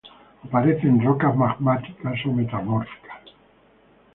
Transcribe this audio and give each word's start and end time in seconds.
Aparece 0.43 0.87
en 0.87 0.97
rocas 1.05 1.33
magmáticas 1.43 2.19
o 2.25 2.31
metamórficas. 2.39 3.23